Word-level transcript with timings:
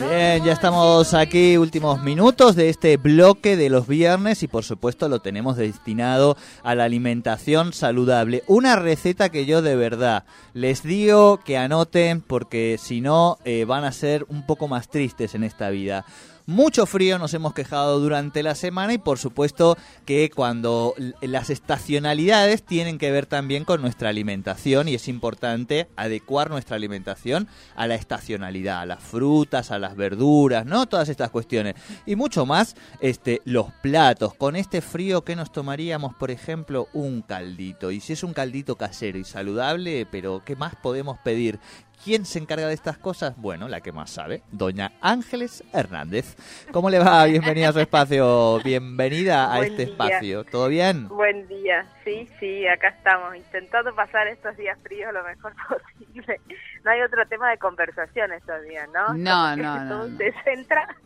Bien, 0.00 0.42
ya 0.42 0.54
estamos 0.54 1.12
aquí, 1.12 1.58
últimos 1.58 2.02
minutos 2.02 2.56
de 2.56 2.70
este 2.70 2.96
bloque 2.96 3.58
de 3.58 3.68
los 3.68 3.86
viernes 3.86 4.42
y 4.42 4.48
por 4.48 4.64
supuesto 4.64 5.10
lo 5.10 5.20
tenemos 5.20 5.58
destinado 5.58 6.38
a 6.62 6.74
la 6.74 6.84
alimentación 6.84 7.74
saludable. 7.74 8.42
Una 8.46 8.76
receta 8.76 9.28
que 9.28 9.44
yo 9.44 9.60
de 9.60 9.76
verdad 9.76 10.24
les 10.54 10.82
digo 10.82 11.40
que 11.44 11.58
anoten 11.58 12.22
porque 12.22 12.78
si 12.80 13.02
no 13.02 13.36
eh, 13.44 13.66
van 13.66 13.84
a 13.84 13.92
ser 13.92 14.24
un 14.30 14.46
poco 14.46 14.68
más 14.68 14.88
tristes 14.88 15.34
en 15.34 15.44
esta 15.44 15.68
vida. 15.68 16.06
Mucho 16.46 16.86
frío 16.86 17.18
nos 17.18 17.34
hemos 17.34 17.54
quejado 17.54 18.00
durante 18.00 18.42
la 18.42 18.54
semana 18.54 18.92
y 18.92 18.98
por 18.98 19.18
supuesto 19.18 19.76
que 20.04 20.30
cuando 20.34 20.94
las 21.20 21.50
estacionalidades 21.50 22.62
tienen 22.62 22.98
que 22.98 23.10
ver 23.10 23.26
también 23.26 23.64
con 23.64 23.82
nuestra 23.82 24.08
alimentación 24.08 24.88
y 24.88 24.94
es 24.94 25.08
importante 25.08 25.88
adecuar 25.96 26.50
nuestra 26.50 26.76
alimentación 26.76 27.48
a 27.76 27.86
la 27.86 27.94
estacionalidad, 27.94 28.80
a 28.80 28.86
las 28.86 29.02
frutas, 29.02 29.70
a 29.70 29.78
las 29.78 29.96
verduras, 29.96 30.66
¿no? 30.66 30.86
Todas 30.86 31.08
estas 31.08 31.30
cuestiones. 31.30 31.74
Y 32.06 32.16
mucho 32.16 32.46
más, 32.46 32.76
este, 33.00 33.40
los 33.44 33.72
platos. 33.82 34.34
Con 34.34 34.56
este 34.56 34.80
frío, 34.80 35.22
¿qué 35.22 35.36
nos 35.36 35.52
tomaríamos? 35.52 36.14
Por 36.14 36.30
ejemplo, 36.30 36.88
un 36.92 37.22
caldito. 37.22 37.90
Y 37.90 38.00
si 38.00 38.14
es 38.14 38.22
un 38.22 38.32
caldito 38.32 38.76
casero 38.76 39.18
y 39.18 39.24
saludable, 39.24 40.06
pero 40.10 40.42
¿qué 40.44 40.56
más 40.56 40.74
podemos 40.76 41.18
pedir? 41.18 41.60
¿Quién 42.02 42.24
se 42.24 42.38
encarga 42.38 42.66
de 42.66 42.72
estas 42.72 42.96
cosas? 42.96 43.36
Bueno, 43.36 43.68
la 43.68 43.82
que 43.82 43.92
más 43.92 44.08
sabe, 44.10 44.42
doña 44.50 44.92
Ángeles 45.02 45.62
Hernández. 45.74 46.34
¿Cómo 46.72 46.88
le 46.88 46.98
va? 46.98 47.26
Bienvenida 47.26 47.68
a 47.68 47.72
su 47.72 47.80
espacio. 47.80 48.58
Bienvenida 48.64 49.52
a 49.52 49.60
este 49.60 49.82
espacio. 49.82 50.44
¿Todo 50.44 50.68
bien? 50.68 51.08
Buen 51.08 51.46
día. 51.46 51.86
Sí, 52.02 52.26
sí, 52.40 52.66
acá 52.66 52.88
estamos 52.88 53.36
intentando 53.36 53.94
pasar 53.94 54.28
estos 54.28 54.56
días 54.56 54.78
fríos 54.82 55.12
lo 55.12 55.22
mejor 55.24 55.52
posible. 55.68 56.40
No 56.84 56.90
hay 56.90 57.02
otro 57.02 57.26
tema 57.28 57.50
de 57.50 57.58
conversación 57.58 58.32
estos 58.32 58.62
días, 58.62 58.88
¿no? 58.94 59.12
No, 59.12 59.54
no, 59.56 59.84
no. 59.84 60.06
Todo 60.06 60.16
se 60.16 60.32
centra 60.42 60.96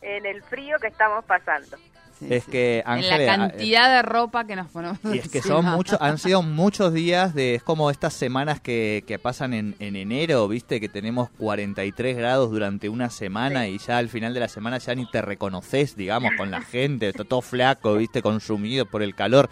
en 0.00 0.24
el 0.24 0.42
frío 0.44 0.78
que 0.78 0.86
estamos 0.86 1.26
pasando 1.26 1.76
es 2.20 2.44
que 2.46 2.82
Ángeles, 2.86 3.20
en 3.20 3.26
la 3.26 3.36
cantidad 3.36 3.96
de 3.96 4.02
ropa 4.02 4.46
que 4.46 4.56
nos 4.56 4.68
ponemos. 4.70 4.98
Y 5.12 5.18
es 5.18 5.28
que 5.28 5.42
son 5.42 5.64
muchos, 5.64 5.98
han 6.00 6.18
sido 6.18 6.42
muchos 6.42 6.92
días 6.92 7.34
de, 7.34 7.56
es 7.56 7.62
como 7.62 7.90
estas 7.90 8.14
semanas 8.14 8.60
que, 8.60 9.04
que 9.06 9.18
pasan 9.18 9.54
en, 9.54 9.76
en, 9.78 9.96
enero, 9.96 10.46
viste, 10.48 10.80
que 10.80 10.88
tenemos 10.88 11.30
43 11.38 12.16
grados 12.16 12.50
durante 12.50 12.88
una 12.88 13.10
semana 13.10 13.68
y 13.68 13.78
ya 13.78 13.98
al 13.98 14.08
final 14.08 14.34
de 14.34 14.40
la 14.40 14.48
semana 14.48 14.78
ya 14.78 14.94
ni 14.94 15.10
te 15.10 15.22
reconoces, 15.22 15.96
digamos, 15.96 16.32
con 16.36 16.50
la 16.50 16.60
gente, 16.60 17.08
está 17.08 17.24
todo 17.24 17.42
flaco, 17.42 17.94
viste, 17.96 18.22
consumido 18.22 18.86
por 18.86 19.02
el 19.02 19.14
calor. 19.14 19.48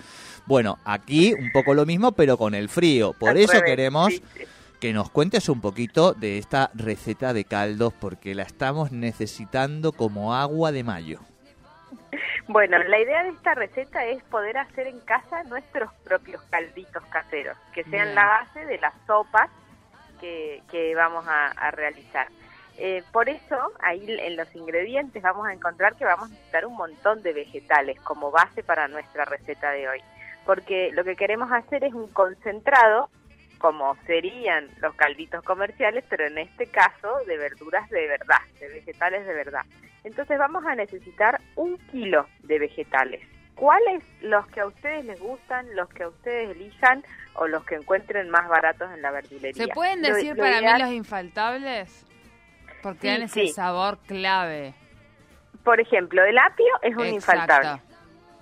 Bueno, 0.46 0.78
aquí 0.84 1.34
un 1.34 1.50
poco 1.52 1.74
lo 1.74 1.86
mismo, 1.86 2.12
pero 2.12 2.36
con 2.36 2.54
el 2.54 2.68
frío. 2.68 3.12
Por 3.12 3.36
eso 3.36 3.60
queremos 3.64 4.12
que 4.80 4.92
nos 4.92 5.10
cuentes 5.10 5.48
un 5.48 5.60
poquito 5.60 6.12
de 6.12 6.38
esta 6.38 6.72
receta 6.74 7.32
de 7.32 7.44
caldos, 7.44 7.92
porque 8.00 8.34
la 8.34 8.42
estamos 8.42 8.90
necesitando 8.90 9.92
como 9.92 10.34
agua 10.34 10.72
de 10.72 10.82
mayo. 10.82 11.20
Bueno, 12.48 12.78
la 12.78 12.98
idea 12.98 13.22
de 13.22 13.30
esta 13.30 13.54
receta 13.54 14.04
es 14.04 14.22
poder 14.24 14.58
hacer 14.58 14.88
en 14.88 14.98
casa 15.00 15.44
nuestros 15.44 15.92
propios 16.04 16.42
calditos 16.50 17.04
caseros, 17.04 17.56
que 17.72 17.84
sean 17.84 18.14
la 18.14 18.26
base 18.26 18.66
de 18.66 18.78
las 18.78 18.94
sopas 19.06 19.48
que, 20.20 20.62
que 20.70 20.94
vamos 20.94 21.24
a, 21.28 21.70
realizar. 21.70 22.26
Eh, 22.78 23.04
por 23.12 23.28
eso, 23.28 23.72
ahí 23.80 24.04
en 24.08 24.36
los 24.36 24.52
ingredientes 24.56 25.22
vamos 25.22 25.46
a 25.46 25.52
encontrar 25.52 25.94
que 25.94 26.04
vamos 26.04 26.26
a 26.26 26.32
necesitar 26.32 26.66
un 26.66 26.76
montón 26.76 27.22
de 27.22 27.32
vegetales 27.32 28.00
como 28.00 28.30
base 28.32 28.64
para 28.64 28.88
nuestra 28.88 29.24
receta 29.24 29.70
de 29.70 29.88
hoy. 29.88 30.00
Porque 30.44 30.90
lo 30.92 31.04
que 31.04 31.14
queremos 31.14 31.52
hacer 31.52 31.84
es 31.84 31.94
un 31.94 32.08
concentrado, 32.08 33.08
como 33.58 33.96
serían 34.06 34.68
los 34.80 34.94
calditos 34.96 35.44
comerciales, 35.44 36.04
pero 36.08 36.26
en 36.26 36.38
este 36.38 36.66
caso 36.66 37.18
de 37.28 37.36
verduras 37.36 37.88
de 37.90 38.08
verdad, 38.08 38.40
de 38.58 38.68
vegetales 38.68 39.24
de 39.24 39.34
verdad. 39.34 39.62
Entonces 40.04 40.38
vamos 40.38 40.64
a 40.66 40.74
necesitar 40.74 41.40
un 41.56 41.78
kilo 41.90 42.26
de 42.42 42.58
vegetales. 42.58 43.20
¿Cuáles 43.54 44.02
los 44.22 44.46
que 44.48 44.60
a 44.60 44.66
ustedes 44.66 45.04
les 45.04 45.20
gustan, 45.20 45.66
los 45.76 45.88
que 45.90 46.04
a 46.04 46.08
ustedes 46.08 46.50
elijan 46.56 47.04
o 47.34 47.46
los 47.46 47.64
que 47.64 47.76
encuentren 47.76 48.28
más 48.30 48.48
baratos 48.48 48.90
en 48.92 49.02
la 49.02 49.10
verdulería? 49.10 49.66
¿Se 49.66 49.72
pueden 49.72 50.02
decir 50.02 50.36
para 50.36 50.60
mí 50.60 50.82
los 50.82 50.90
infaltables? 50.90 52.06
Porque 52.82 53.08
dan 53.08 53.22
ese 53.22 53.48
sabor 53.48 53.98
clave. 54.06 54.74
Por 55.62 55.80
ejemplo, 55.80 56.24
el 56.24 56.36
apio 56.38 56.66
es 56.82 56.96
un 56.96 57.06
infaltable. 57.06 57.80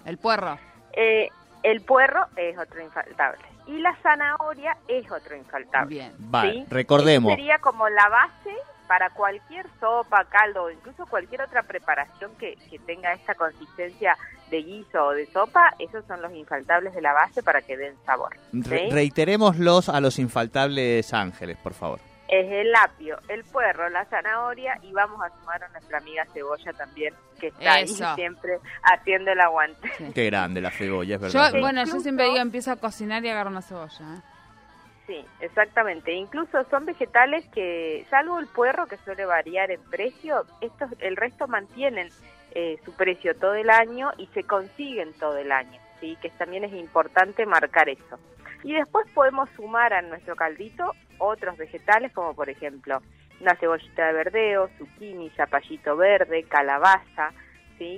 El 0.07 0.17
puerro. 0.17 0.59
Eh, 0.95 1.29
el 1.63 1.83
puerro 1.83 2.27
es 2.37 2.57
otro 2.57 2.81
infaltable. 2.81 3.45
Y 3.67 3.79
la 3.79 3.95
zanahoria 3.97 4.77
es 4.89 5.11
otro 5.11 5.37
infaltable. 5.37 5.95
Bien, 5.95 6.13
vale, 6.19 6.65
recordemos. 6.71 7.35
sería 7.35 7.59
como 7.59 7.89
la 7.89 8.09
base 8.09 8.57
para 8.91 9.09
cualquier 9.11 9.67
sopa, 9.79 10.25
caldo 10.25 10.65
o 10.65 10.71
incluso 10.73 11.07
cualquier 11.07 11.43
otra 11.43 11.63
preparación 11.63 12.33
que, 12.41 12.59
tenga 12.85 13.13
esta 13.13 13.37
consistencia 13.37 14.17
de 14.51 14.65
guiso 14.65 15.05
o 15.05 15.11
de 15.13 15.27
sopa, 15.27 15.73
esos 15.79 16.05
son 16.07 16.21
los 16.21 16.33
infaltables 16.35 16.93
de 16.93 17.01
la 17.01 17.13
base 17.13 17.41
para 17.41 17.63
que 17.63 17.77
den 17.77 17.95
sabor. 18.05 18.37
reiterémoslos 18.53 19.89
a 19.89 20.01
los 20.01 20.19
infaltables 20.19 21.15
ángeles, 21.15 21.57
por 21.59 21.73
favor. 21.73 22.01
Es 22.27 22.51
el 22.51 22.75
apio, 22.75 23.17
el 23.29 23.45
puerro, 23.45 23.89
la 23.91 24.07
zanahoria 24.07 24.77
y 24.83 24.91
vamos 24.91 25.21
a 25.25 25.31
sumar 25.39 25.63
a 25.63 25.69
nuestra 25.69 25.99
amiga 25.99 26.27
cebolla 26.35 26.73
también, 26.73 27.15
que 27.39 27.47
está 27.47 27.75
ahí 27.75 27.87
siempre 27.87 28.59
haciendo 28.83 29.31
el 29.31 29.41
aguante. 29.41 29.89
Qué 30.13 30.27
grande 30.27 30.61
la 30.61 30.73
cebolla, 30.73 31.15
es 31.15 31.21
verdad. 31.21 31.53
bueno, 31.61 31.85
yo 31.85 32.01
siempre 32.01 32.25
digo, 32.25 32.39
empiezo 32.39 32.73
a 32.73 32.77
cocinar 32.77 33.25
y 33.25 33.29
agarro 33.29 33.51
una 33.51 33.63
cebolla. 33.63 34.17
¿eh? 34.17 34.21
Sí, 35.11 35.25
exactamente. 35.41 36.13
Incluso 36.13 36.63
son 36.71 36.87
vegetales 36.87 37.45
que, 37.49 38.07
salvo 38.11 38.39
el 38.39 38.47
puerro 38.47 38.87
que 38.87 38.97
suele 38.99 39.25
variar 39.25 39.73
en 39.73 39.83
precio, 39.91 40.47
estos, 40.61 40.89
el 41.01 41.17
resto 41.17 41.49
mantienen 41.49 42.11
eh, 42.53 42.79
su 42.85 42.95
precio 42.95 43.35
todo 43.35 43.55
el 43.55 43.71
año 43.71 44.13
y 44.19 44.29
se 44.29 44.45
consiguen 44.45 45.13
todo 45.15 45.37
el 45.37 45.51
año, 45.51 45.81
sí, 45.99 46.17
que 46.23 46.31
también 46.31 46.63
es 46.63 46.73
importante 46.75 47.45
marcar 47.45 47.89
eso. 47.89 48.21
Y 48.63 48.73
después 48.73 49.05
podemos 49.13 49.51
sumar 49.57 49.93
a 49.95 50.03
nuestro 50.03 50.37
caldito 50.37 50.93
otros 51.19 51.57
vegetales 51.57 52.13
como 52.13 52.33
por 52.37 52.49
ejemplo 52.49 53.03
una 53.41 53.57
cebollita 53.57 54.07
de 54.07 54.13
verdeo, 54.13 54.71
zucchini, 54.79 55.29
zapallito 55.31 55.97
verde, 55.97 56.45
calabaza, 56.45 57.33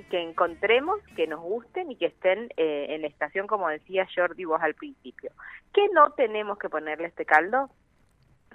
que 0.09 0.21
encontremos, 0.21 0.99
que 1.15 1.27
nos 1.27 1.41
gusten 1.41 1.91
y 1.91 1.97
que 1.97 2.07
estén 2.07 2.49
eh, 2.55 2.87
en 2.89 3.01
la 3.01 3.07
estación, 3.07 3.47
como 3.47 3.67
decía 3.67 4.07
Jordi 4.13 4.45
vos 4.45 4.61
al 4.61 4.75
principio. 4.75 5.31
¿Qué 5.73 5.87
no 5.93 6.11
tenemos 6.11 6.57
que 6.57 6.69
ponerle 6.69 7.07
este 7.07 7.25
caldo? 7.25 7.69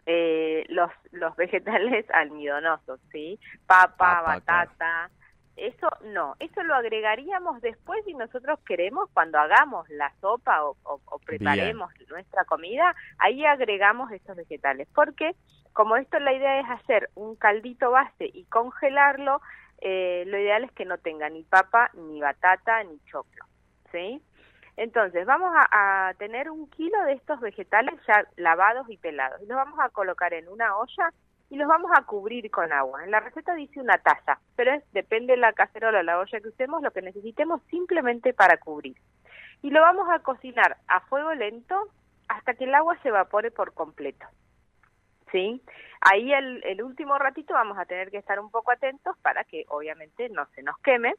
Eh, 0.07 0.65
los, 0.69 0.91
los 1.13 1.37
vegetales 1.37 2.07
almidonosos, 2.15 2.99
¿sí? 3.13 3.39
Papa, 3.67 4.23
batata, 4.23 5.11
eso 5.59 5.89
no, 6.05 6.37
eso 6.39 6.63
lo 6.63 6.75
agregaríamos 6.75 7.61
después 7.61 8.05
si 8.05 8.15
nosotros 8.15 8.61
queremos, 8.65 9.11
cuando 9.13 9.39
hagamos 9.39 9.89
la 9.91 10.13
sopa 10.21 10.63
o, 10.65 10.77
preparemos 11.27 11.93
nuestra 12.09 12.45
comida, 12.45 12.95
ahí 13.19 13.45
agregamos 13.45 14.11
estos 14.13 14.37
vegetales, 14.37 14.89
porque 14.95 15.35
como 15.73 15.97
esto 15.97 16.19
la 16.21 16.33
idea 16.33 16.61
es 16.61 16.71
hacer 16.71 17.11
un 17.17 17.37
caldito 17.37 17.91
base 17.91 18.31
y 18.33 18.45
congelarlo, 18.45 19.43
eh, 19.81 20.25
lo 20.27 20.39
ideal 20.39 20.65
es 20.65 20.73
que 20.73 20.85
no 20.85 20.99
tenga 20.99 21.29
ni 21.29 21.43
papa, 21.45 21.91
ni 21.95 22.21
batata, 22.21 22.83
ni 22.85 22.99
choclo, 23.05 23.45
¿sí? 23.93 24.23
Entonces, 24.77 25.27
vamos 25.27 25.53
a, 25.55 26.13
tener 26.19 26.51
un 26.51 26.71
kilo 26.71 27.03
de 27.05 27.15
estos 27.15 27.41
vegetales 27.41 27.95
ya 28.07 28.25
lavados 28.37 28.89
y 28.89 28.97
pelados. 28.97 29.41
Los 29.41 29.57
vamos 29.57 29.79
a 29.81 29.89
colocar 29.89 30.33
en 30.33 30.49
una 30.49 30.77
olla 30.77 31.13
y 31.51 31.57
los 31.57 31.67
vamos 31.67 31.91
a 31.97 32.03
cubrir 32.03 32.49
con 32.51 32.73
agua. 32.73 33.03
En 33.03 33.11
la 33.11 33.19
receta 33.19 33.55
dice 33.55 33.81
una 33.81 33.99
taza, 33.99 34.39
pero 34.55 34.81
depende 34.93 35.33
de 35.33 35.39
la 35.39 35.53
cacerola 35.53 35.99
o 35.99 36.03
la 36.03 36.21
olla 36.21 36.41
que 36.41 36.49
usemos, 36.49 36.81
lo 36.83 36.93
que 36.93 37.03
necesitemos 37.03 37.61
simplemente 37.71 38.33
para 38.33 38.59
cubrir. 38.59 38.97
Y 39.63 39.71
lo 39.71 39.81
vamos 39.81 40.09
a 40.11 40.21
cocinar 40.21 40.77
a 40.87 41.01
fuego 41.01 41.35
lento 41.35 41.89
hasta 42.29 42.55
que 42.55 42.65
el 42.65 42.75
agua 42.75 42.97
se 43.03 43.09
evapore 43.09 43.51
por 43.51 43.75
completo. 43.75 44.27
¿Sí? 45.33 45.63
Ahí 46.01 46.33
el, 46.33 46.63
el 46.65 46.83
último 46.83 47.19
ratito 47.19 47.55
vamos 47.55 47.79
a 47.79 47.85
tener 47.85 48.11
que 48.11 48.19
estar 48.19 48.39
un 48.39 48.51
poco 48.51 48.71
atentos 48.71 49.17
para 49.19 49.45
que 49.45 49.65
obviamente 49.69 50.29
no 50.29 50.47
se 50.55 50.63
nos 50.63 50.79
queme, 50.79 51.15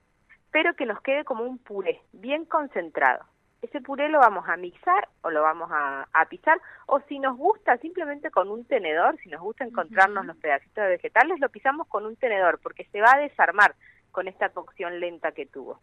pero 0.51 0.73
que 0.75 0.85
nos 0.85 1.01
quede 1.01 1.23
como 1.23 1.43
un 1.43 1.57
puré, 1.57 2.01
bien 2.11 2.45
concentrado. 2.45 3.25
Ese 3.61 3.81
puré 3.81 4.07
lo 4.07 4.19
vamos 4.19 4.47
a 4.47 4.55
mixar 4.55 5.09
o 5.21 5.29
lo 5.29 5.41
vamos 5.41 5.69
a, 5.71 6.07
pisar, 6.29 6.61
o 6.85 7.01
si 7.01 7.19
nos 7.19 7.37
gusta 7.37 7.77
simplemente 7.77 8.31
con 8.31 8.49
un 8.49 8.63
tenedor, 8.65 9.17
si 9.17 9.29
nos 9.29 9.41
gusta 9.41 9.65
encontrarnos 9.65 10.25
los 10.25 10.37
pedacitos 10.37 10.83
de 10.83 10.91
vegetales, 10.91 11.39
lo 11.39 11.49
pisamos 11.49 11.87
con 11.87 12.05
un 12.05 12.15
tenedor 12.15 12.59
porque 12.63 12.85
se 12.85 13.01
va 13.01 13.13
a 13.15 13.19
desarmar 13.19 13.75
con 14.11 14.27
esta 14.27 14.49
cocción 14.49 14.99
lenta 14.99 15.33
que 15.33 15.45
tuvo. 15.45 15.79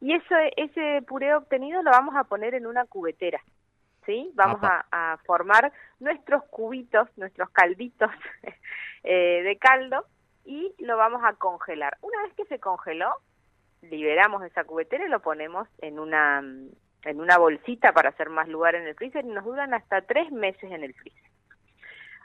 Y 0.00 0.12
eso, 0.12 0.34
ese 0.56 1.02
puré 1.06 1.34
obtenido 1.34 1.82
lo 1.82 1.90
vamos 1.90 2.14
a 2.16 2.24
poner 2.24 2.54
en 2.54 2.66
una 2.66 2.84
cubetera. 2.84 3.40
¿Sí? 4.06 4.30
Vamos 4.34 4.60
a, 4.62 5.18
formar 5.26 5.72
nuestros 5.98 6.44
cubitos, 6.44 7.08
nuestros 7.16 7.50
calditos 7.50 8.10
eh, 9.02 9.42
de 9.42 9.58
caldo 9.58 10.06
y 10.44 10.74
lo 10.78 10.96
vamos 10.96 11.22
a 11.24 11.34
congelar. 11.34 11.98
Una 12.00 12.22
vez 12.22 12.32
que 12.34 12.44
se 12.44 12.60
congeló, 12.60 13.12
liberamos 13.82 14.44
esa 14.44 14.64
cubetera 14.64 15.04
y 15.04 15.08
lo 15.08 15.20
ponemos 15.20 15.68
en 15.78 15.98
una 15.98 16.42
en 17.06 17.20
una 17.20 17.38
bolsita 17.38 17.92
para 17.92 18.08
hacer 18.10 18.30
más 18.30 18.48
lugar 18.48 18.74
en 18.74 18.86
el 18.86 18.94
freezer 18.96 19.24
y 19.24 19.28
nos 19.28 19.44
duran 19.44 19.74
hasta 19.74 20.02
tres 20.02 20.30
meses 20.32 20.70
en 20.70 20.82
el 20.82 20.92
freezer. 20.94 21.30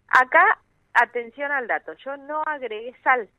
Acá, 0.08 0.60
atención 0.94 1.52
al 1.52 1.68
dato, 1.68 1.94
yo 1.94 2.18
no 2.18 2.42
agregué 2.46 2.96
sal. 3.04 3.30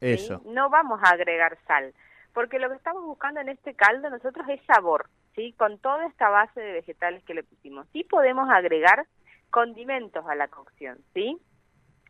Eso. 0.00 0.42
No 0.44 0.68
vamos 0.68 1.00
a 1.02 1.10
agregar 1.10 1.56
sal, 1.66 1.94
porque 2.34 2.58
lo 2.58 2.68
que 2.68 2.76
estamos 2.76 3.04
buscando 3.04 3.40
en 3.40 3.48
este 3.48 3.74
caldo 3.74 4.10
nosotros 4.10 4.46
es 4.48 4.60
sabor, 4.66 5.08
¿sí? 5.34 5.54
Con 5.58 5.78
toda 5.78 6.06
esta 6.06 6.28
base 6.28 6.60
de 6.60 6.72
vegetales 6.72 7.22
que 7.24 7.34
le 7.34 7.42
pusimos. 7.42 7.86
Sí 7.92 8.04
podemos 8.04 8.48
agregar 8.50 9.06
condimentos 9.50 10.24
a 10.26 10.34
la 10.34 10.48
cocción, 10.48 10.98
¿sí? 11.14 11.38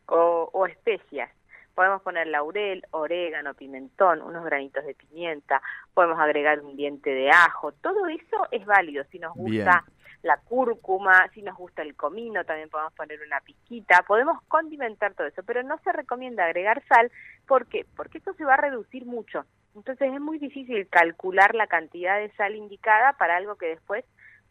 O, 0.06 0.48
o 0.52 0.66
especias. 0.66 1.30
Podemos 1.74 2.02
poner 2.02 2.26
laurel, 2.26 2.84
orégano, 2.90 3.54
pimentón, 3.54 4.20
unos 4.20 4.44
granitos 4.44 4.84
de 4.84 4.94
pimienta, 4.94 5.62
podemos 5.94 6.20
agregar 6.20 6.60
un 6.60 6.76
diente 6.76 7.10
de 7.10 7.30
ajo, 7.30 7.72
todo 7.72 8.06
eso 8.08 8.46
es 8.50 8.66
válido 8.66 9.04
si 9.04 9.18
nos 9.18 9.34
gusta 9.34 9.84
la 10.22 10.36
cúrcuma, 10.36 11.28
si 11.34 11.42
nos 11.42 11.56
gusta 11.56 11.82
el 11.82 11.96
comino, 11.96 12.44
también 12.44 12.68
podemos 12.68 12.92
poner 12.92 13.20
una 13.26 13.40
pizquita, 13.40 14.04
podemos 14.06 14.40
condimentar 14.48 15.14
todo 15.14 15.26
eso, 15.26 15.42
pero 15.42 15.62
no 15.62 15.78
se 15.78 15.92
recomienda 15.92 16.44
agregar 16.44 16.82
sal, 16.86 17.10
¿por 17.46 17.66
qué? 17.66 17.86
Porque 17.96 18.18
esto 18.18 18.32
se 18.34 18.44
va 18.44 18.54
a 18.54 18.58
reducir 18.58 19.04
mucho. 19.04 19.44
Entonces 19.74 20.12
es 20.12 20.20
muy 20.20 20.38
difícil 20.38 20.88
calcular 20.88 21.54
la 21.54 21.66
cantidad 21.66 22.18
de 22.18 22.30
sal 22.32 22.54
indicada 22.54 23.14
para 23.14 23.36
algo 23.36 23.56
que 23.56 23.66
después 23.66 24.04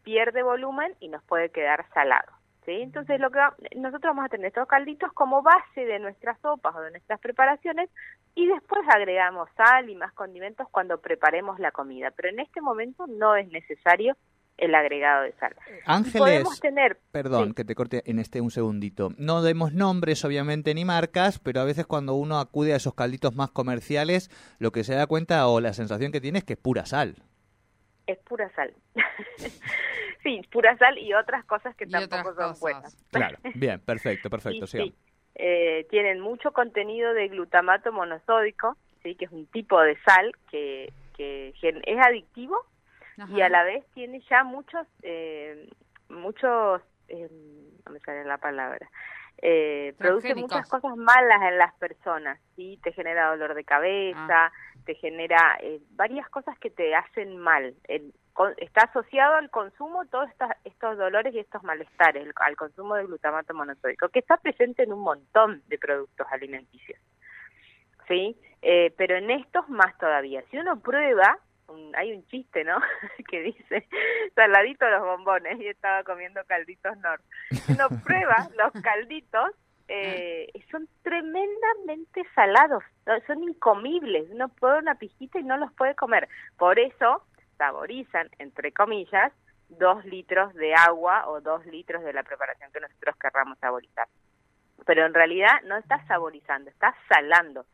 pierde 0.04 0.44
volumen 0.44 0.96
y 1.00 1.10
nos 1.10 1.24
puede 1.24 1.50
quedar 1.50 1.86
salado. 1.94 2.32
¿sí? 2.66 2.72
Entonces 2.72 3.20
lo 3.20 3.32
que 3.32 3.40
nosotros 3.76 4.16
vamos 4.16 4.26
a 4.26 4.30
tener 4.30 4.48
estos 4.48 4.68
calditos 4.68 5.12
como 5.14 5.42
base 5.42 5.86
de 5.86 6.00
nuestras 6.00 6.40
sopas 6.42 6.76
o 6.76 6.82
de 6.82 6.92
nuestras 6.92 7.20
preparaciones 7.20 7.90
y 8.36 8.48
después 8.48 8.82
agregamos 8.88 9.50
sal 9.56 9.90
y 9.90 9.96
más 9.96 10.14
condimentos 10.14 10.68
cuando 10.70 11.00
preparemos 11.00 11.60
la 11.60 11.72
comida, 11.72 12.12
pero 12.12 12.30
en 12.30 12.40
este 12.40 12.62
momento 12.62 13.06
no 13.08 13.36
es 13.36 13.48
necesario 13.50 14.16
el 14.62 14.76
agregado 14.76 15.24
de 15.24 15.34
sal. 15.34 15.56
Ángeles, 15.86 16.60
tener, 16.62 16.98
perdón 17.12 17.54
que 17.54 17.66
te 17.66 17.74
corte 17.74 18.04
en 18.06 18.20
este 18.20 18.42
un 18.42 18.52
segundito. 18.52 19.10
No 19.18 19.42
demos 19.42 19.74
nombres, 19.74 20.24
obviamente, 20.24 20.74
ni 20.76 20.86
marcas, 20.86 21.40
pero 21.40 21.62
a 21.62 21.66
veces 21.66 21.88
cuando 21.88 22.14
uno 22.14 22.40
acude 22.40 22.74
a 22.74 22.76
esos 22.76 22.94
calditos 22.94 23.36
más 23.36 23.50
comerciales, 23.50 24.30
lo 24.60 24.72
que 24.72 24.84
se 24.84 24.94
da 24.94 25.08
cuenta 25.08 25.48
o 25.48 25.60
la 25.60 25.74
sensación 25.74 26.12
que 26.12 26.22
tiene 26.22 26.40
es 26.40 26.46
que 26.46 26.54
es 26.54 26.60
pura 26.60 26.86
sal. 26.86 27.16
Es 28.06 28.20
pura 28.20 28.50
sal. 28.56 28.74
sí, 30.24 30.42
pura 30.52 30.78
sal 30.78 30.98
y 31.00 31.12
otras 31.16 31.44
cosas 31.46 31.76
que 31.76 31.88
tampoco 31.88 32.36
son 32.36 32.54
buenas. 32.60 32.96
Claro, 33.12 33.40
bien, 33.56 33.80
perfecto, 33.80 34.30
perfecto. 34.30 34.68
Sí, 34.68 34.94
eh, 35.36 35.88
tienen 35.90 36.20
mucho 36.20 36.52
contenido 36.52 37.14
de 37.16 37.30
glutamato 37.30 37.92
monosódico, 37.92 38.78
sí, 39.02 39.16
que 39.16 39.26
es 39.26 39.32
un 39.32 39.48
tipo 39.48 39.82
de 39.82 39.98
sal 40.04 40.32
que, 40.52 40.94
que 41.18 41.54
es 41.62 41.98
adictivo 42.00 42.58
y 43.30 43.42
a 43.42 43.50
la 43.50 43.64
vez 43.64 43.86
tiene 43.94 44.22
ya 44.30 44.44
muchos, 44.44 44.88
eh, 45.04 45.70
muchos, 46.10 46.82
eh, 47.08 47.30
no 47.86 47.92
me 47.92 48.00
sale 48.00 48.24
la 48.26 48.38
palabra, 48.38 48.90
eh, 49.44 49.96
produce 49.98 50.36
muchas 50.36 50.70
cosas 50.70 50.96
malas 50.96 51.42
en 51.42 51.58
las 51.58 51.74
personas, 51.76 52.40
¿sí? 52.56 52.80
Te 52.84 52.94
genera 52.94 53.32
dolor 53.32 53.56
de 53.56 53.64
cabeza, 53.64 54.46
ah. 54.46 54.52
te 54.86 54.94
genera 54.96 55.58
eh, 55.62 55.80
varias 55.92 56.30
cosas 56.30 56.58
que 56.60 56.70
te 56.70 56.94
hacen 56.96 57.38
mal. 57.38 57.74
El, 57.88 58.14
está 58.58 58.84
asociado 58.84 59.36
al 59.36 59.50
consumo 59.50 60.06
todos 60.06 60.30
estos, 60.30 60.50
estos 60.64 60.98
dolores 60.98 61.34
y 61.34 61.40
estos 61.40 61.64
malestares, 61.64 62.28
al 62.36 62.56
consumo 62.56 62.96
de 62.96 63.06
glutamato 63.06 63.54
monosódico, 63.56 64.10
que 64.10 64.20
está 64.20 64.38
presente 64.38 64.84
en 64.84 64.94
un 64.94 65.02
montón 65.02 65.64
de 65.68 65.78
productos 65.80 66.28
alimenticios. 66.32 67.00
¿Sí? 68.08 68.38
Eh, 68.62 68.94
pero 68.96 69.16
en 69.16 69.32
estos 69.32 69.68
más 69.70 69.98
todavía. 69.98 70.44
Si 70.52 70.58
uno 70.58 70.80
prueba, 70.80 71.40
hay 71.96 72.14
un 72.14 72.26
chiste, 72.28 72.64
¿no? 72.64 72.80
que 73.30 73.42
dice, 73.42 73.88
saladito 74.36 74.90
los 74.90 75.02
bombones, 75.02 75.60
y 75.60 75.68
estaba 75.68 76.04
comiendo 76.04 76.42
calditos 76.46 76.98
Nord. 76.98 77.22
Uno 77.70 77.88
prueba 78.06 78.50
los 78.58 78.84
calditos, 78.84 79.52
eh, 79.88 80.48
son 80.70 80.88
tremendamente 81.04 82.24
salados, 82.34 82.84
son 83.28 83.44
incomibles, 83.44 84.30
uno 84.32 84.48
prueba 84.48 84.80
una 84.80 84.96
pijita 84.96 85.40
y 85.40 85.44
no 85.44 85.58
los 85.58 85.74
puede 85.74 85.96
comer. 85.96 86.30
Por 86.58 86.80
eso 86.80 87.26
saborizan, 87.58 88.30
entre 88.40 88.72
comillas, 88.72 89.34
dos 89.70 90.04
litros 90.06 90.54
de 90.54 90.74
agua 90.74 91.28
o 91.28 91.42
dos 91.42 91.66
litros 91.66 92.04
de 92.04 92.14
la 92.14 92.24
preparación 92.24 92.72
que 92.72 92.80
nosotros 92.80 93.16
querramos 93.18 93.58
saborizar. 93.60 94.08
Pero 94.86 95.06
en 95.06 95.14
realidad 95.14 95.62
no 95.66 95.78
está 95.78 96.06
saborizando, 96.08 96.70
está 96.70 96.96
salando. 97.08 97.66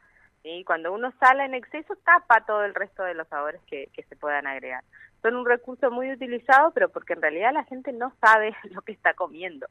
Y 0.49 0.63
cuando 0.63 0.93
uno 0.93 1.11
sala 1.19 1.45
en 1.45 1.53
exceso, 1.53 1.95
tapa 2.05 2.45
todo 2.45 2.63
el 2.63 2.73
resto 2.73 3.03
de 3.03 3.13
los 3.13 3.27
sabores 3.27 3.61
que, 3.67 3.89
se 4.07 4.15
puedan 4.15 4.47
agregar. 4.47 4.83
Son 5.21 5.35
un 5.35 5.45
recurso 5.45 5.91
muy 5.91 6.11
utilizado, 6.11 6.71
pero 6.71 6.89
porque 6.89 7.13
en 7.13 7.21
realidad 7.21 7.51
la 7.53 7.65
gente 7.65 7.91
no 7.91 8.13
sabe 8.21 8.55
lo 8.71 8.81
que 8.81 8.93
está 8.93 9.13
comiendo. 9.13 9.67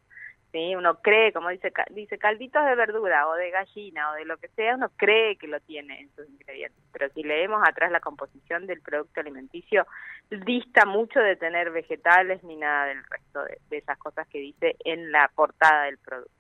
¿sí? 0.53 0.75
Uno 0.77 1.01
cree, 1.01 1.33
como 1.33 1.49
dice, 1.49 1.73
dice 1.91 2.19
calditos 2.19 2.63
de 2.65 2.75
verdura 2.75 3.27
o 3.27 3.35
de 3.35 3.51
gallina 3.51 4.11
o 4.11 4.15
de 4.15 4.27
lo 4.27 4.37
que 4.37 4.49
sea, 4.49 4.75
uno 4.75 4.91
cree 4.97 5.37
que 5.37 5.49
lo 5.49 5.61
tiene 5.61 6.01
en 6.01 6.15
sus 6.15 6.29
ingredientes. 6.29 6.85
Pero 6.93 7.09
si 7.15 7.23
leemos 7.23 7.63
atrás 7.67 7.91
la 7.91 8.01
composición 8.01 8.67
del 8.67 8.83
producto 8.83 9.21
alimenticio, 9.21 9.87
dista 10.29 10.85
mucho 10.85 11.21
de 11.21 11.37
tener 11.37 11.71
vegetales 11.71 12.45
ni 12.45 12.57
nada 12.57 12.87
del 12.87 13.03
resto 13.05 13.45
de, 13.45 13.79
esas 13.79 13.97
cosas 13.97 14.29
que 14.29 14.39
dice 14.39 14.77
en 14.85 15.11
la 15.11 15.31
portada 15.35 15.85
del 15.85 15.97
producto. 15.97 16.35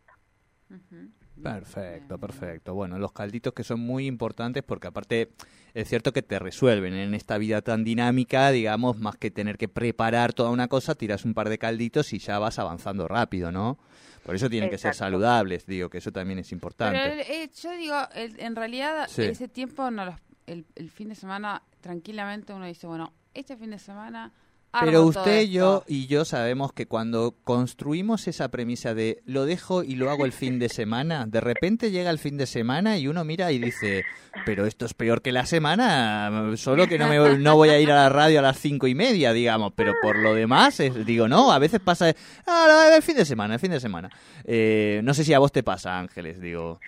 Perfecto, 1.42 2.18
perfecto. 2.18 2.74
Bueno, 2.74 2.98
los 2.98 3.12
calditos 3.12 3.52
que 3.52 3.64
son 3.64 3.80
muy 3.80 4.06
importantes 4.06 4.62
porque 4.62 4.88
aparte 4.88 5.30
es 5.74 5.88
cierto 5.88 6.12
que 6.12 6.22
te 6.22 6.38
resuelven 6.38 6.94
en 6.94 7.14
esta 7.14 7.38
vida 7.38 7.62
tan 7.62 7.84
dinámica, 7.84 8.50
digamos, 8.50 8.98
más 8.98 9.16
que 9.16 9.30
tener 9.30 9.58
que 9.58 9.68
preparar 9.68 10.32
toda 10.32 10.50
una 10.50 10.68
cosa, 10.68 10.94
tiras 10.94 11.24
un 11.24 11.34
par 11.34 11.48
de 11.48 11.58
calditos 11.58 12.12
y 12.12 12.18
ya 12.18 12.38
vas 12.38 12.58
avanzando 12.58 13.06
rápido, 13.06 13.52
¿no? 13.52 13.78
Por 14.24 14.34
eso 14.34 14.50
tienen 14.50 14.70
que 14.70 14.78
ser 14.78 14.94
saludables, 14.94 15.66
digo, 15.66 15.88
que 15.88 15.98
eso 15.98 16.10
también 16.10 16.40
es 16.40 16.50
importante. 16.50 16.98
Pero 16.98 17.22
eh, 17.22 17.50
yo 17.62 17.70
digo, 17.76 17.96
en 18.14 18.56
realidad 18.56 19.08
ese 19.16 19.48
tiempo, 19.48 19.90
no 19.90 20.16
el, 20.46 20.64
el 20.74 20.90
fin 20.90 21.10
de 21.10 21.14
semana, 21.14 21.62
tranquilamente 21.80 22.52
uno 22.52 22.66
dice, 22.66 22.86
bueno, 22.86 23.12
este 23.34 23.56
fin 23.56 23.70
de 23.70 23.78
semana 23.78 24.32
pero 24.80 25.02
usted, 25.02 25.42
yo 25.42 25.82
y 25.86 26.06
yo 26.06 26.24
sabemos 26.24 26.72
que 26.72 26.86
cuando 26.86 27.34
construimos 27.44 28.28
esa 28.28 28.50
premisa 28.50 28.94
de 28.94 29.22
lo 29.24 29.44
dejo 29.44 29.82
y 29.82 29.96
lo 29.96 30.10
hago 30.10 30.24
el 30.24 30.32
fin 30.32 30.58
de 30.58 30.68
semana, 30.68 31.26
de 31.26 31.40
repente 31.40 31.90
llega 31.90 32.10
el 32.10 32.18
fin 32.18 32.36
de 32.36 32.46
semana 32.46 32.98
y 32.98 33.08
uno 33.08 33.24
mira 33.24 33.52
y 33.52 33.58
dice, 33.58 34.04
pero 34.44 34.66
esto 34.66 34.86
es 34.86 34.94
peor 34.94 35.22
que 35.22 35.32
la 35.32 35.46
semana, 35.46 36.52
solo 36.56 36.86
que 36.86 36.98
no, 36.98 37.08
me, 37.08 37.38
no 37.38 37.56
voy 37.56 37.70
a 37.70 37.78
ir 37.78 37.90
a 37.90 37.96
la 37.96 38.08
radio 38.08 38.38
a 38.38 38.42
las 38.42 38.58
cinco 38.58 38.86
y 38.86 38.94
media, 38.94 39.32
digamos, 39.32 39.72
pero 39.74 39.94
por 40.02 40.18
lo 40.18 40.34
demás, 40.34 40.82
digo, 41.04 41.28
no, 41.28 41.52
a 41.52 41.58
veces 41.58 41.80
pasa, 41.80 42.12
ah, 42.46 42.90
el 42.94 43.02
fin 43.02 43.16
de 43.16 43.24
semana, 43.24 43.54
el 43.54 43.60
fin 43.60 43.70
de 43.70 43.80
semana. 43.80 44.10
Eh, 44.44 45.00
no 45.04 45.14
sé 45.14 45.24
si 45.24 45.32
a 45.34 45.38
vos 45.38 45.52
te 45.52 45.62
pasa, 45.62 45.98
Ángeles, 45.98 46.40
digo. 46.40 46.80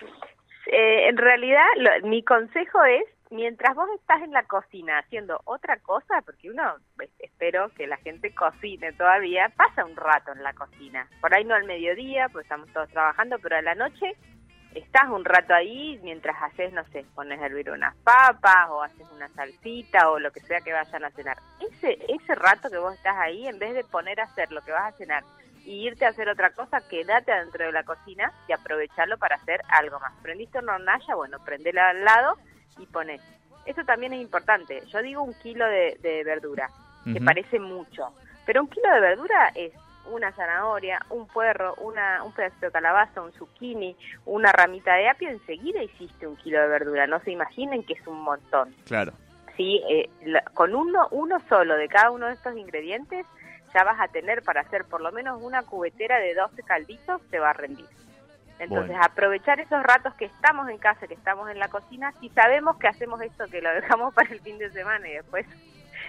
Eh, 0.70 1.08
en 1.08 1.16
realidad, 1.16 1.64
mi 2.04 2.22
consejo 2.22 2.84
es 2.84 3.04
mientras 3.30 3.74
vos 3.74 3.88
estás 3.94 4.22
en 4.22 4.32
la 4.32 4.44
cocina 4.44 4.98
haciendo 4.98 5.40
otra 5.44 5.78
cosa, 5.78 6.22
porque 6.24 6.50
uno, 6.50 6.76
pues, 6.96 7.10
espero 7.18 7.68
que 7.70 7.86
la 7.86 7.96
gente 7.98 8.34
cocine 8.34 8.92
todavía, 8.92 9.52
pasa 9.56 9.84
un 9.84 9.96
rato 9.96 10.32
en 10.32 10.42
la 10.42 10.52
cocina. 10.54 11.08
Por 11.20 11.34
ahí 11.34 11.44
no 11.44 11.54
al 11.54 11.64
mediodía, 11.64 12.28
pues 12.30 12.44
estamos 12.44 12.72
todos 12.72 12.88
trabajando, 12.90 13.38
pero 13.38 13.56
a 13.56 13.62
la 13.62 13.74
noche 13.74 14.16
estás 14.74 15.08
un 15.08 15.24
rato 15.24 15.54
ahí 15.54 15.98
mientras 16.02 16.36
haces, 16.42 16.72
no 16.72 16.84
sé, 16.88 17.04
pones 17.14 17.40
a 17.40 17.46
hervir 17.46 17.70
unas 17.70 17.96
papas 17.96 18.68
o 18.70 18.82
haces 18.82 19.06
una 19.12 19.28
salsita 19.30 20.10
o 20.10 20.18
lo 20.18 20.30
que 20.30 20.40
sea 20.40 20.60
que 20.60 20.72
vayan 20.72 21.04
a 21.04 21.10
cenar. 21.10 21.38
Ese, 21.60 21.98
ese 22.08 22.34
rato 22.34 22.70
que 22.70 22.78
vos 22.78 22.94
estás 22.94 23.16
ahí, 23.16 23.46
en 23.46 23.58
vez 23.58 23.74
de 23.74 23.84
poner 23.84 24.20
a 24.20 24.24
hacer 24.24 24.52
lo 24.52 24.62
que 24.62 24.72
vas 24.72 24.94
a 24.94 24.96
cenar 24.96 25.24
y 25.64 25.86
irte 25.86 26.06
a 26.06 26.10
hacer 26.10 26.28
otra 26.28 26.50
cosa, 26.50 26.80
quédate 26.88 27.32
adentro 27.32 27.66
de 27.66 27.72
la 27.72 27.82
cocina 27.82 28.32
y 28.46 28.52
aprovecharlo 28.52 29.18
para 29.18 29.36
hacer 29.36 29.60
algo 29.68 29.98
más. 30.00 30.14
¿Prendiste 30.22 30.58
una 30.58 30.76
hornalla? 30.76 31.14
Bueno, 31.14 31.38
prendela 31.44 31.90
al 31.90 32.04
lado 32.04 32.38
y 32.78 32.86
pones. 32.86 33.20
Eso 33.66 33.84
también 33.84 34.12
es 34.12 34.20
importante. 34.20 34.82
Yo 34.86 35.02
digo 35.02 35.22
un 35.22 35.34
kilo 35.34 35.66
de, 35.66 36.22
verdura, 36.24 36.70
que 37.04 37.20
parece 37.20 37.58
mucho, 37.58 38.12
pero 38.46 38.62
un 38.62 38.68
kilo 38.68 38.90
de 38.92 39.00
verdura 39.00 39.52
es 39.54 39.72
una 40.10 40.32
zanahoria, 40.32 41.00
un 41.10 41.26
puerro, 41.26 41.74
una, 41.76 42.22
un 42.22 42.32
pedacito 42.32 42.66
de 42.66 42.72
calabaza, 42.72 43.22
un 43.22 43.32
zucchini, 43.32 43.96
una 44.26 44.52
ramita 44.52 44.94
de 44.94 45.08
apio, 45.08 45.28
enseguida 45.28 45.82
hiciste 45.82 46.26
un 46.26 46.36
kilo 46.36 46.60
de 46.60 46.68
verdura. 46.68 47.06
No 47.06 47.20
se 47.20 47.30
imaginen 47.30 47.84
que 47.84 47.94
es 47.94 48.06
un 48.06 48.22
montón. 48.22 48.74
Claro. 48.86 49.12
Sí, 49.56 49.82
eh, 49.90 50.08
con 50.54 50.74
uno, 50.74 51.08
uno 51.10 51.38
solo 51.48 51.76
de 51.76 51.88
cada 51.88 52.10
uno 52.10 52.26
de 52.26 52.34
estos 52.34 52.56
ingredientes 52.56 53.26
ya 53.74 53.84
vas 53.84 54.00
a 54.00 54.08
tener 54.08 54.42
para 54.42 54.62
hacer 54.62 54.84
por 54.84 55.00
lo 55.00 55.12
menos 55.12 55.42
una 55.42 55.62
cubetera 55.62 56.18
de 56.18 56.34
12 56.34 56.62
calditos, 56.62 57.20
te 57.30 57.38
va 57.38 57.50
a 57.50 57.54
rendir. 57.54 57.86
Entonces, 58.58 58.96
aprovechar 59.00 59.60
esos 59.60 59.82
ratos 59.82 60.14
que 60.14 60.24
estamos 60.24 60.68
en 60.68 60.78
casa, 60.78 61.06
que 61.06 61.14
estamos 61.14 61.48
en 61.50 61.58
la 61.58 61.68
cocina, 61.68 62.12
si 62.20 62.28
sabemos 62.30 62.76
que 62.78 62.88
hacemos 62.88 63.20
esto, 63.22 63.46
que 63.46 63.62
lo 63.62 63.72
dejamos 63.74 64.14
para 64.14 64.30
el 64.30 64.40
fin 64.40 64.58
de 64.58 64.70
semana 64.70 65.08
y 65.08 65.14
después 65.14 65.46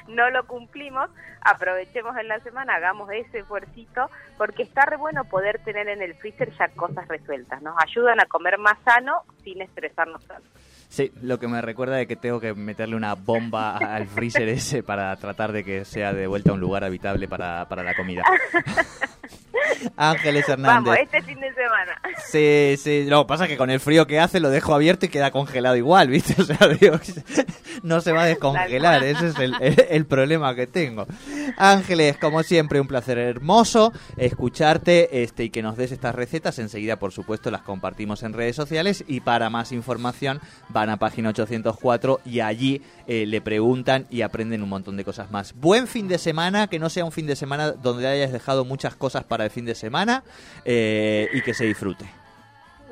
no 0.07 0.29
lo 0.29 0.45
cumplimos, 0.45 1.09
aprovechemos 1.41 2.17
en 2.17 2.27
la 2.27 2.39
semana, 2.39 2.75
hagamos 2.75 3.09
ese 3.11 3.39
esfuercito, 3.39 4.09
porque 4.37 4.63
está 4.63 4.85
re 4.85 4.97
bueno 4.97 5.23
poder 5.25 5.59
tener 5.63 5.87
en 5.87 6.01
el 6.01 6.15
freezer 6.15 6.51
ya 6.57 6.69
cosas 6.69 7.07
resueltas. 7.07 7.61
Nos 7.61 7.75
ayudan 7.77 8.19
a 8.19 8.25
comer 8.25 8.57
más 8.57 8.77
sano 8.83 9.23
sin 9.43 9.61
estresarnos 9.61 10.25
tanto. 10.25 10.49
Sí, 10.89 11.11
lo 11.21 11.37
que 11.37 11.47
me 11.47 11.61
recuerda 11.61 11.97
de 11.97 12.07
que 12.07 12.15
tengo 12.15 12.39
que 12.39 12.55
meterle 12.55 12.95
una 12.95 13.13
bomba 13.13 13.77
al 13.77 14.07
freezer 14.07 14.49
ese 14.49 14.81
para 14.81 15.15
tratar 15.17 15.51
de 15.51 15.63
que 15.63 15.85
sea 15.85 16.13
de 16.13 16.25
vuelta 16.25 16.53
un 16.53 16.59
lugar 16.59 16.83
habitable 16.83 17.27
para, 17.27 17.67
para 17.69 17.83
la 17.83 17.95
comida. 17.95 18.23
Ángeles 19.95 20.47
Hernández. 20.47 20.85
Vamos, 20.85 20.97
este 20.97 21.21
fin 21.21 21.39
de 21.39 21.53
semana. 21.53 22.01
Sí, 22.25 22.75
sí. 22.77 23.05
Lo 23.09 23.23
que 23.23 23.27
pasa 23.27 23.43
es 23.45 23.49
que 23.49 23.57
con 23.57 23.69
el 23.69 23.79
frío 23.79 24.07
que 24.07 24.19
hace 24.19 24.39
lo 24.39 24.49
dejo 24.49 24.73
abierto 24.73 25.05
y 25.05 25.09
queda 25.09 25.31
congelado 25.31 25.75
igual, 25.75 26.09
¿viste? 26.09 26.35
O 26.39 26.45
sea, 26.45 26.67
digo, 26.69 26.97
no 27.83 28.01
se 28.01 28.11
va 28.11 28.23
a 28.23 28.25
descongelar. 28.25 29.03
Ese 29.03 29.27
es 29.27 29.39
el, 29.39 29.53
el, 29.59 30.05
problema 30.05 30.55
que 30.55 30.67
tengo. 30.67 31.05
Ángeles, 31.57 32.17
como 32.17 32.43
siempre, 32.43 32.79
un 32.79 32.87
placer 32.87 33.17
hermoso 33.17 33.93
escucharte 34.17 35.23
este 35.23 35.45
y 35.45 35.49
que 35.49 35.61
nos 35.61 35.77
des 35.77 35.91
estas 35.91 36.15
recetas. 36.15 36.59
Enseguida, 36.59 36.97
por 36.97 37.11
supuesto, 37.11 37.51
las 37.51 37.61
compartimos 37.61 38.23
en 38.23 38.33
redes 38.33 38.55
sociales 38.55 39.03
y 39.07 39.19
para 39.19 39.49
más 39.49 39.71
información 39.71 40.39
van 40.69 40.89
a 40.89 40.97
página 40.97 41.29
804 41.29 42.21
y 42.25 42.39
allí 42.39 42.81
eh, 43.07 43.25
le 43.25 43.41
preguntan 43.41 44.07
y 44.09 44.21
aprenden 44.21 44.63
un 44.63 44.69
montón 44.69 44.97
de 44.97 45.03
cosas 45.03 45.31
más. 45.31 45.53
Buen 45.53 45.87
fin 45.87 46.07
de 46.07 46.17
semana, 46.17 46.67
que 46.67 46.79
no 46.79 46.89
sea 46.89 47.05
un 47.05 47.11
fin 47.11 47.27
de 47.27 47.35
semana 47.35 47.71
donde 47.71 48.07
hayas 48.07 48.31
dejado 48.31 48.65
muchas 48.65 48.95
cosas 48.95 49.23
para 49.23 49.45
el 49.45 49.49
fin 49.49 49.65
de 49.65 49.68
semana 49.75 50.23
eh, 50.65 51.27
y 51.33 51.41
que 51.41 51.53
se 51.53 51.65
disfrute. 51.65 52.05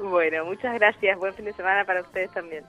Bueno, 0.01 0.45
muchas 0.45 0.73
gracias. 0.75 1.17
Buen 1.17 1.33
fin 1.33 1.45
de 1.45 1.53
semana 1.53 1.85
para 1.85 2.01
ustedes 2.01 2.31
también. 2.31 2.63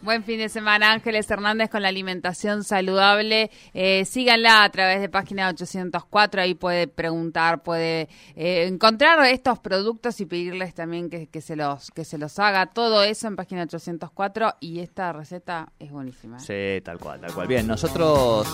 Buen 0.00 0.22
fin 0.22 0.38
de 0.38 0.48
semana, 0.48 0.92
Ángeles 0.92 1.28
Hernández 1.28 1.70
con 1.70 1.82
la 1.82 1.88
alimentación 1.88 2.62
saludable. 2.62 3.50
Eh, 3.74 4.04
síganla 4.04 4.62
a 4.62 4.70
través 4.70 5.00
de 5.00 5.08
página 5.08 5.48
804, 5.48 6.40
ahí 6.40 6.54
puede 6.54 6.86
preguntar, 6.86 7.64
puede 7.64 8.08
eh, 8.36 8.66
encontrar 8.68 9.24
estos 9.26 9.58
productos 9.58 10.20
y 10.20 10.26
pedirles 10.26 10.72
también 10.74 11.10
que, 11.10 11.26
que, 11.26 11.40
se 11.40 11.56
los 11.56 11.90
que 11.90 12.04
se 12.04 12.16
los 12.16 12.38
haga. 12.38 12.66
Todo 12.66 13.02
eso 13.02 13.26
en 13.26 13.34
página 13.34 13.64
804 13.64 14.54
y 14.60 14.78
esta 14.78 15.12
receta 15.12 15.72
es 15.80 15.90
buenísima. 15.90 16.38
Sí, 16.38 16.80
tal 16.84 17.00
cual, 17.00 17.20
tal 17.20 17.34
cual. 17.34 17.48
Bien, 17.48 17.66
nosotros... 17.66 18.46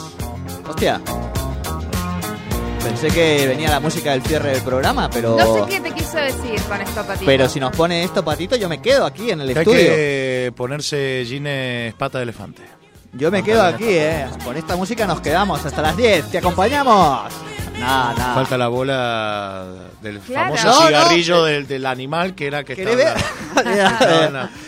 Hostia. 0.67 0.99
Pensé 2.85 3.09
que 3.09 3.47
venía 3.49 3.71
la 3.71 3.81
música 3.81 4.11
del 4.13 4.23
cierre 4.23 4.51
del 4.51 4.63
programa, 4.63 5.09
pero... 5.09 5.39
No 5.39 5.55
sé 5.55 5.71
qué 5.71 5.81
te 5.81 5.91
quiso 5.93 6.19
decir 6.19 6.61
con 6.69 6.81
esto, 6.83 7.03
Patito. 7.03 7.25
Pero 7.25 7.49
si 7.49 7.59
nos 7.59 7.75
pone 7.75 8.05
esto, 8.05 8.23
Patito, 8.23 8.57
yo 8.57 8.69
me 8.69 8.83
quedo 8.83 9.07
aquí 9.07 9.31
en 9.31 9.41
el 9.41 9.49
hay 9.49 9.57
estudio. 9.57 9.81
Hay 9.81 9.87
que 9.87 10.53
ponerse 10.55 11.25
jeans 11.25 11.95
pata 11.95 12.19
de 12.19 12.25
elefante. 12.25 12.63
Yo 13.15 13.31
me 13.31 13.43
quedo 13.43 13.63
aquí, 13.63 13.89
¿eh? 13.89 14.27
Con 14.45 14.57
esta 14.59 14.77
música 14.77 15.07
nos 15.07 15.23
quedamos 15.23 15.65
hasta 15.65 15.81
las 15.81 15.97
10. 15.97 16.31
¿Te 16.31 16.39
acompañamos? 16.39 17.33
Nada, 17.81 18.15
nada. 18.19 18.35
Falta 18.35 18.59
la 18.59 18.69
bola 18.69 19.65
del 20.03 20.21
famoso 20.21 20.87
cigarrillo 20.87 21.45
Del, 21.45 21.67
del, 21.67 21.87
animal 21.87 22.35
que 22.35 22.47
era 22.47 22.65
que 22.65 22.75
estaba... 22.75 24.51